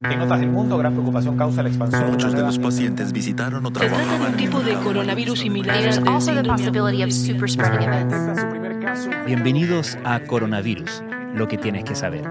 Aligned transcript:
En 0.00 0.20
otras 0.20 0.38
del 0.38 0.50
mundo, 0.50 0.78
gran 0.78 0.92
preocupación 0.92 1.36
causa 1.36 1.60
la 1.60 1.70
expansión. 1.70 2.12
Muchos 2.12 2.32
de 2.32 2.42
los 2.42 2.56
pacientes 2.60 3.12
visitaron 3.12 3.66
o 3.66 3.68
Se 3.70 3.88
trata 3.88 4.18
de 4.18 4.26
un 4.26 4.36
tipo 4.36 4.60
de 4.60 4.74
coronavirus 4.74 5.40
similar 5.40 5.76
caso. 8.78 9.10
Bienvenidos 9.26 9.98
a 10.04 10.20
Coronavirus, 10.20 11.02
lo 11.34 11.48
que 11.48 11.58
tienes 11.58 11.82
que 11.82 11.96
saber, 11.96 12.24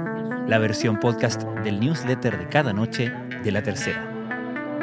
la 0.48 0.60
versión 0.60 0.98
podcast 0.98 1.44
del 1.66 1.82
newsletter 1.82 2.40
de 2.40 2.48
cada 2.48 2.72
noche 2.72 3.12
de 3.44 3.52
la 3.52 3.62
tercera, 3.62 4.02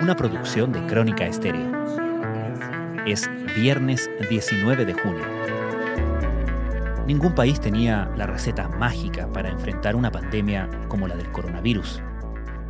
una 0.03 0.15
producción 0.15 0.71
de 0.71 0.85
Crónica 0.85 1.25
Estéreo. 1.25 1.73
Es 3.07 3.31
viernes 3.57 4.11
19 4.29 4.85
de 4.85 4.93
junio. 4.93 5.25
Ningún 7.07 7.35
país 7.35 7.59
tenía 7.59 8.11
la 8.15 8.27
receta 8.27 8.69
mágica 8.69 9.27
para 9.27 9.49
enfrentar 9.49 9.97
una 9.97 10.13
pandemia 10.13 10.69
como 10.89 11.09
la 11.09 11.17
del 11.17 11.33
coronavirus. 11.33 12.03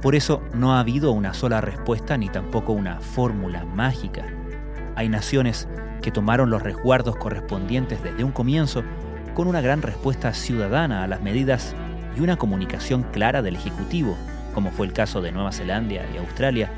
Por 0.05 0.15
eso 0.15 0.43
no 0.53 0.75
ha 0.75 0.81
habido 0.81 1.13
una 1.13 1.33
sola 1.33 1.63
respuesta 1.63 2.19
ni 2.19 2.29
tampoco 2.29 2.75
una 2.75 3.01
fórmula 3.01 3.65
mágica. 3.65 4.27
Hay 4.97 5.09
naciones 5.09 5.67
que 6.03 6.11
tomaron 6.11 6.51
los 6.51 6.63
resguardos 6.63 7.17
correspondientes 7.17 8.03
desde 8.03 8.23
un 8.23 8.31
comienzo 8.31 8.83
con 9.33 9.49
una 9.49 9.63
gran 9.63 9.81
respuesta 9.81 10.35
ciudadana 10.35 11.05
a 11.05 11.07
las 11.07 11.23
medidas 11.23 11.75
y 12.19 12.21
una 12.21 12.37
comunicación 12.37 13.05
clara 13.13 13.41
del 13.41 13.57
Ejecutivo, 13.57 14.15
como 14.53 14.73
fue 14.73 14.85
el 14.85 14.93
caso 14.93 15.23
de 15.23 15.33
Nueva 15.33 15.53
Zelanda 15.53 15.95
y 15.95 16.19
Australia, 16.19 16.71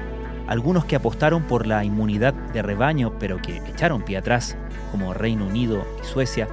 algunos 0.46 0.84
que 0.84 0.94
apostaron 0.94 1.42
por 1.42 1.66
la 1.66 1.84
inmunidad 1.84 2.32
de 2.32 2.62
rebaño 2.62 3.18
pero 3.18 3.42
que 3.42 3.56
echaron 3.56 4.02
pie 4.02 4.18
atrás, 4.18 4.56
como 4.92 5.14
Reino 5.14 5.48
Unido 5.48 5.84
y 6.00 6.06
Suecia, 6.06 6.46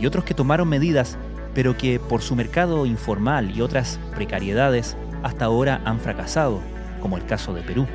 y 0.00 0.06
otros 0.06 0.22
que 0.22 0.34
tomaron 0.34 0.68
medidas 0.68 1.18
pero 1.54 1.76
que 1.76 1.98
por 1.98 2.22
su 2.22 2.36
mercado 2.36 2.86
informal 2.86 3.50
y 3.50 3.62
otras 3.62 3.98
precariedades 4.14 4.96
hasta 5.24 5.46
ahora 5.46 5.80
han 5.86 5.98
fracasado, 6.00 6.60
como 7.00 7.16
el 7.16 7.24
caso 7.24 7.54
de 7.54 7.62
Perú. 7.62 7.86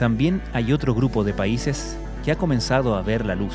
También 0.00 0.42
hay 0.52 0.72
otro 0.72 0.94
grupo 0.94 1.22
de 1.22 1.32
países 1.32 1.96
que 2.24 2.32
ha 2.32 2.36
comenzado 2.36 2.96
a 2.96 3.02
ver 3.02 3.24
la 3.24 3.36
luz, 3.36 3.54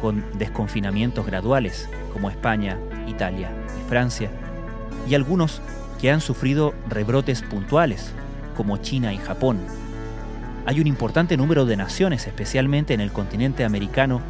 con 0.00 0.24
desconfinamientos 0.38 1.26
graduales, 1.26 1.90
como 2.12 2.30
España, 2.30 2.78
Italia 3.08 3.50
y 3.76 3.88
Francia, 3.88 4.30
y 5.08 5.16
algunos 5.16 5.60
que 6.00 6.12
han 6.12 6.20
sufrido 6.20 6.74
rebrotes 6.88 7.42
puntuales, 7.42 8.12
como 8.56 8.76
China 8.76 9.12
y 9.12 9.18
Japón. 9.18 9.58
Hay 10.64 10.80
un 10.80 10.86
importante 10.86 11.36
número 11.36 11.66
de 11.66 11.76
naciones, 11.76 12.28
especialmente 12.28 12.94
en 12.94 13.00
el 13.00 13.10
continente 13.10 13.64
americano, 13.64 14.20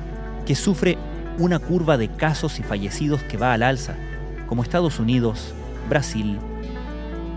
que 0.47 0.55
sufre 0.55 0.97
una 1.39 1.59
curva 1.59 1.99
de 1.99 2.09
casos 2.09 2.59
y 2.59 2.63
fallecidos 2.63 3.23
que 3.25 3.37
va 3.37 3.53
al 3.53 3.63
alza, 3.63 3.97
como 4.49 4.63
Estados 4.63 4.99
Unidos, 4.99 5.53
Brasil 5.91 6.39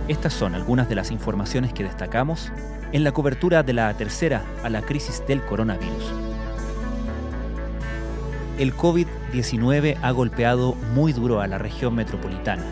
Estas 0.09 0.33
son 0.33 0.55
algunas 0.55 0.89
de 0.89 0.95
las 0.95 1.11
informaciones 1.11 1.75
que 1.75 1.85
destacamos 1.85 2.51
en 2.93 3.05
la 3.05 3.13
cobertura 3.13 3.63
de 3.63 3.75
la 3.75 3.93
tercera 3.93 4.43
a 4.65 4.71
la 4.71 4.81
crisis 4.81 5.23
del 5.29 5.43
coronavirus. 5.45 6.28
El 8.59 8.75
COVID-19 8.75 9.97
ha 10.03 10.11
golpeado 10.11 10.75
muy 10.93 11.13
duro 11.13 11.41
a 11.41 11.47
la 11.47 11.59
región 11.59 11.95
metropolitana, 11.95 12.65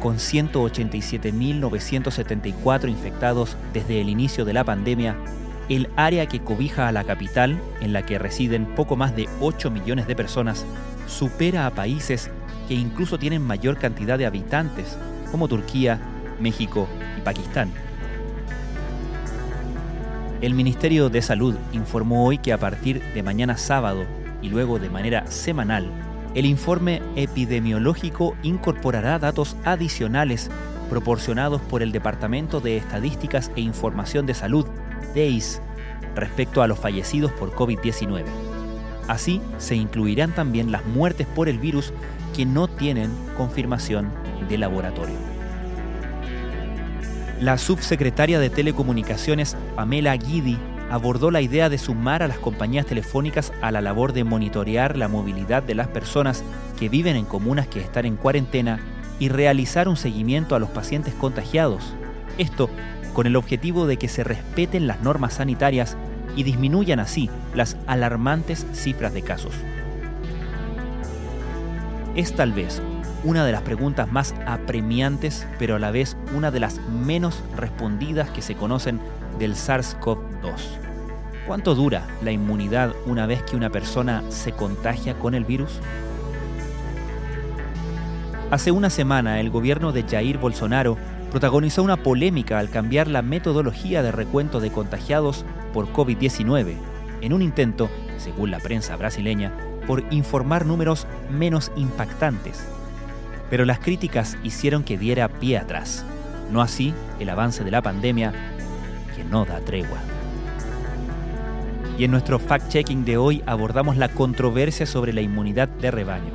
con 0.00 0.18
187.974 0.18 2.88
infectados 2.88 3.56
desde 3.72 4.00
el 4.00 4.08
inicio 4.08 4.44
de 4.44 4.52
la 4.52 4.62
pandemia, 4.62 5.16
el 5.68 5.88
área 5.96 6.26
que 6.26 6.38
cobija 6.38 6.86
a 6.86 6.92
la 6.92 7.02
capital, 7.02 7.58
en 7.80 7.92
la 7.92 8.06
que 8.06 8.20
residen 8.20 8.66
poco 8.66 8.94
más 8.94 9.16
de 9.16 9.28
8 9.40 9.68
millones 9.72 10.06
de 10.06 10.14
personas, 10.14 10.64
supera 11.08 11.66
a 11.66 11.72
países 11.72 12.30
que 12.68 12.74
incluso 12.74 13.18
tienen 13.18 13.42
mayor 13.42 13.78
cantidad 13.78 14.18
de 14.18 14.26
habitantes, 14.26 14.96
como 15.32 15.48
Turquía, 15.48 15.98
México 16.38 16.86
y 17.18 17.22
Pakistán. 17.22 17.72
El 20.40 20.54
Ministerio 20.54 21.08
de 21.08 21.20
Salud 21.20 21.56
informó 21.72 22.26
hoy 22.26 22.38
que 22.38 22.52
a 22.52 22.58
partir 22.58 23.02
de 23.12 23.24
mañana 23.24 23.56
sábado 23.56 24.04
y 24.46 24.48
luego 24.48 24.78
de 24.78 24.90
manera 24.90 25.26
semanal, 25.26 25.90
el 26.34 26.46
informe 26.46 27.02
epidemiológico 27.16 28.36
incorporará 28.44 29.18
datos 29.18 29.56
adicionales 29.64 30.50
proporcionados 30.88 31.60
por 31.62 31.82
el 31.82 31.90
Departamento 31.90 32.60
de 32.60 32.76
Estadísticas 32.76 33.50
e 33.56 33.60
Información 33.60 34.24
de 34.24 34.34
Salud, 34.34 34.64
DEIS, 35.14 35.60
respecto 36.14 36.62
a 36.62 36.68
los 36.68 36.78
fallecidos 36.78 37.32
por 37.32 37.50
COVID-19. 37.56 38.24
Así, 39.08 39.40
se 39.58 39.74
incluirán 39.74 40.32
también 40.32 40.70
las 40.70 40.84
muertes 40.86 41.26
por 41.26 41.48
el 41.48 41.58
virus 41.58 41.92
que 42.36 42.46
no 42.46 42.68
tienen 42.68 43.10
confirmación 43.36 44.12
de 44.48 44.58
laboratorio. 44.58 45.16
La 47.40 47.58
subsecretaria 47.58 48.38
de 48.38 48.48
Telecomunicaciones, 48.48 49.56
Pamela 49.74 50.16
Guidi, 50.16 50.56
abordó 50.90 51.30
la 51.30 51.40
idea 51.40 51.68
de 51.68 51.78
sumar 51.78 52.22
a 52.22 52.28
las 52.28 52.38
compañías 52.38 52.86
telefónicas 52.86 53.52
a 53.60 53.70
la 53.70 53.80
labor 53.80 54.12
de 54.12 54.24
monitorear 54.24 54.96
la 54.96 55.08
movilidad 55.08 55.62
de 55.62 55.74
las 55.74 55.88
personas 55.88 56.44
que 56.78 56.88
viven 56.88 57.16
en 57.16 57.24
comunas 57.24 57.66
que 57.66 57.80
están 57.80 58.06
en 58.06 58.16
cuarentena 58.16 58.80
y 59.18 59.28
realizar 59.28 59.88
un 59.88 59.96
seguimiento 59.96 60.54
a 60.54 60.58
los 60.58 60.70
pacientes 60.70 61.14
contagiados. 61.14 61.94
Esto 62.38 62.70
con 63.14 63.26
el 63.26 63.36
objetivo 63.36 63.86
de 63.86 63.96
que 63.96 64.08
se 64.08 64.24
respeten 64.24 64.86
las 64.86 65.00
normas 65.00 65.34
sanitarias 65.34 65.96
y 66.36 66.42
disminuyan 66.42 67.00
así 67.00 67.30
las 67.54 67.76
alarmantes 67.86 68.66
cifras 68.74 69.14
de 69.14 69.22
casos. 69.22 69.54
Es 72.14 72.34
tal 72.34 72.52
vez 72.52 72.82
una 73.24 73.44
de 73.44 73.52
las 73.52 73.62
preguntas 73.62 74.12
más 74.12 74.34
apremiantes, 74.46 75.46
pero 75.58 75.76
a 75.76 75.78
la 75.78 75.90
vez 75.90 76.16
una 76.34 76.50
de 76.50 76.60
las 76.60 76.78
menos 76.88 77.42
respondidas 77.56 78.30
que 78.30 78.42
se 78.42 78.54
conocen 78.54 79.00
del 79.38 79.54
SARS-CoV-2. 79.54 80.52
¿Cuánto 81.46 81.74
dura 81.74 82.06
la 82.22 82.32
inmunidad 82.32 82.94
una 83.06 83.26
vez 83.26 83.42
que 83.42 83.56
una 83.56 83.70
persona 83.70 84.22
se 84.30 84.52
contagia 84.52 85.18
con 85.18 85.34
el 85.34 85.44
virus? 85.44 85.80
Hace 88.50 88.70
una 88.70 88.90
semana 88.90 89.40
el 89.40 89.50
gobierno 89.50 89.92
de 89.92 90.02
Jair 90.04 90.38
Bolsonaro 90.38 90.96
protagonizó 91.30 91.82
una 91.82 91.96
polémica 91.96 92.58
al 92.58 92.70
cambiar 92.70 93.08
la 93.08 93.22
metodología 93.22 94.02
de 94.02 94.12
recuento 94.12 94.60
de 94.60 94.70
contagiados 94.70 95.44
por 95.72 95.92
COVID-19, 95.92 96.76
en 97.20 97.32
un 97.32 97.42
intento, 97.42 97.90
según 98.18 98.50
la 98.50 98.58
prensa 98.58 98.96
brasileña, 98.96 99.52
por 99.86 100.02
informar 100.10 100.66
números 100.66 101.06
menos 101.30 101.70
impactantes. 101.76 102.66
Pero 103.50 103.64
las 103.64 103.78
críticas 103.78 104.36
hicieron 104.42 104.82
que 104.82 104.98
diera 104.98 105.28
pie 105.28 105.58
atrás, 105.58 106.04
no 106.50 106.60
así 106.60 106.94
el 107.20 107.28
avance 107.28 107.64
de 107.64 107.70
la 107.70 107.82
pandemia, 107.82 108.55
que 109.16 109.24
no 109.24 109.44
da 109.44 109.60
tregua. 109.60 109.98
Y 111.98 112.04
en 112.04 112.10
nuestro 112.10 112.38
fact-checking 112.38 113.04
de 113.04 113.16
hoy 113.16 113.42
abordamos 113.46 113.96
la 113.96 114.10
controversia 114.10 114.84
sobre 114.84 115.14
la 115.14 115.22
inmunidad 115.22 115.68
de 115.68 115.90
rebaño. 115.90 116.32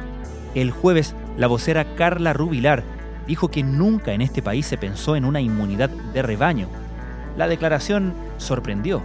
El 0.56 0.72
jueves, 0.72 1.16
la 1.38 1.48
vocera 1.48 1.96
Carla 1.96 2.34
Rubilar 2.34 2.84
dijo 3.28 3.50
que 3.50 3.62
nunca 3.62 4.14
en 4.14 4.22
este 4.22 4.42
país 4.42 4.66
se 4.66 4.78
pensó 4.78 5.16
en 5.16 5.24
una 5.24 5.40
inmunidad 5.40 5.90
de 5.90 6.22
rebaño. 6.24 6.68
La 7.38 7.48
declaración 7.48 8.14
sorprendió, 8.38 9.04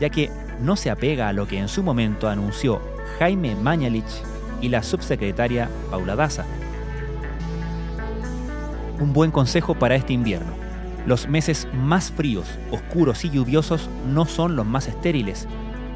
ya 0.00 0.08
que 0.08 0.30
no 0.60 0.76
se 0.76 0.90
apega 0.90 1.28
a 1.28 1.32
lo 1.32 1.48
que 1.48 1.58
en 1.58 1.68
su 1.68 1.82
momento 1.82 2.28
anunció 2.28 2.80
Jaime 3.18 3.56
Mañalich 3.56 4.22
y 4.60 4.68
la 4.68 4.82
subsecretaria 4.82 5.68
Paula 5.90 6.14
Daza. 6.14 6.44
Un 9.00 9.12
buen 9.12 9.30
consejo 9.30 9.74
para 9.74 9.96
este 9.96 10.12
invierno. 10.12 10.65
Los 11.06 11.28
meses 11.28 11.68
más 11.72 12.10
fríos, 12.10 12.46
oscuros 12.72 13.24
y 13.24 13.30
lluviosos 13.30 13.88
no 14.08 14.26
son 14.26 14.56
los 14.56 14.66
más 14.66 14.88
estériles. 14.88 15.46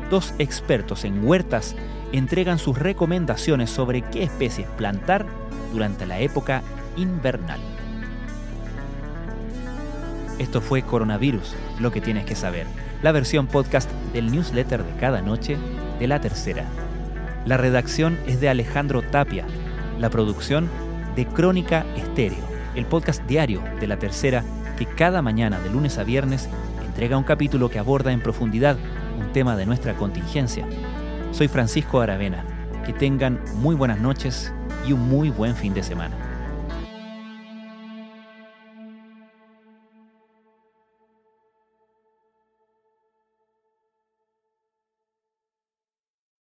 Dos 0.08 0.34
expertos 0.38 1.04
en 1.04 1.26
huertas 1.26 1.74
entregan 2.12 2.58
sus 2.60 2.78
recomendaciones 2.78 3.70
sobre 3.70 4.02
qué 4.02 4.22
especies 4.22 4.68
plantar 4.76 5.26
durante 5.72 6.06
la 6.06 6.20
época 6.20 6.62
invernal. 6.96 7.58
Esto 10.38 10.60
fue 10.60 10.82
Coronavirus, 10.82 11.56
lo 11.80 11.90
que 11.90 12.00
tienes 12.00 12.24
que 12.24 12.36
saber, 12.36 12.66
la 13.02 13.10
versión 13.10 13.48
podcast 13.48 13.90
del 14.12 14.30
newsletter 14.30 14.84
de 14.84 15.00
cada 15.00 15.22
noche 15.22 15.58
de 15.98 16.06
la 16.06 16.20
tercera. 16.20 16.66
La 17.44 17.56
redacción 17.56 18.16
es 18.28 18.40
de 18.40 18.48
Alejandro 18.48 19.02
Tapia, 19.02 19.44
la 19.98 20.08
producción 20.08 20.70
de 21.16 21.26
Crónica 21.26 21.84
Estéreo, 21.96 22.44
el 22.76 22.86
podcast 22.86 23.22
diario 23.26 23.62
de 23.80 23.88
la 23.88 23.98
tercera 23.98 24.44
que 24.80 24.86
cada 24.86 25.20
mañana 25.20 25.60
de 25.60 25.68
lunes 25.68 25.98
a 25.98 26.04
viernes 26.04 26.48
entrega 26.86 27.18
un 27.18 27.22
capítulo 27.22 27.68
que 27.68 27.78
aborda 27.78 28.12
en 28.12 28.22
profundidad 28.22 28.78
un 29.18 29.30
tema 29.30 29.54
de 29.54 29.66
nuestra 29.66 29.92
contingencia. 29.92 30.66
Soy 31.32 31.48
Francisco 31.48 32.00
Aravena. 32.00 32.46
Que 32.86 32.94
tengan 32.94 33.38
muy 33.56 33.76
buenas 33.76 34.00
noches 34.00 34.54
y 34.88 34.94
un 34.94 35.06
muy 35.06 35.28
buen 35.28 35.54
fin 35.54 35.74
de 35.74 35.82
semana. 35.82 36.29